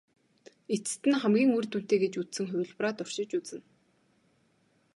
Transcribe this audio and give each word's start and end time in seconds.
Эцэст 0.75 1.03
нь 1.09 1.19
хамгийн 1.21 1.51
үр 1.57 1.65
дүнтэй 1.71 1.99
гэж 2.03 2.13
үзсэн 2.21 2.45
хувилбараа 2.49 2.93
туршиж 2.97 3.31
үзнэ. 3.39 3.61